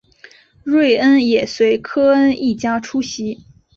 [0.63, 3.37] 瑞恩也随科恩一家出席。